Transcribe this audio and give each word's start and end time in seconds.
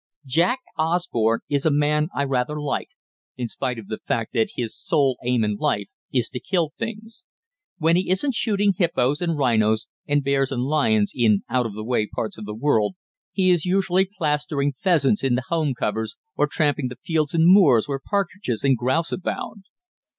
Jack 0.25 0.61
Osborne 0.79 1.41
is 1.47 1.63
a 1.63 1.69
man 1.69 2.07
I 2.15 2.23
rather 2.23 2.59
like, 2.59 2.89
in 3.37 3.47
spite 3.47 3.77
of 3.77 3.85
the 3.85 3.99
fact 3.99 4.33
that 4.33 4.53
his 4.55 4.75
sole 4.75 5.15
aim 5.23 5.43
in 5.43 5.57
life 5.57 5.89
is 6.11 6.27
to 6.29 6.39
kill 6.39 6.71
things. 6.79 7.23
When 7.77 7.95
he 7.95 8.09
isn't 8.09 8.33
shooting 8.33 8.73
"hippos" 8.75 9.21
and 9.21 9.37
"rhinos" 9.37 9.89
and 10.07 10.23
bears 10.23 10.51
and 10.51 10.63
lions 10.63 11.11
in 11.13 11.43
out 11.49 11.67
of 11.67 11.75
the 11.75 11.83
way 11.83 12.07
parts 12.07 12.39
of 12.39 12.45
the 12.45 12.55
world, 12.55 12.95
he 13.31 13.51
is 13.51 13.63
usually 13.65 14.05
plastering 14.17 14.73
pheasants 14.73 15.23
in 15.23 15.35
the 15.35 15.43
home 15.49 15.75
covers, 15.75 16.15
or 16.35 16.47
tramping 16.47 16.87
the 16.87 16.97
fields 17.05 17.35
and 17.35 17.45
moors 17.45 17.87
where 17.87 18.01
partridges 18.03 18.63
and 18.63 18.77
grouse 18.77 19.11
abound. 19.11 19.65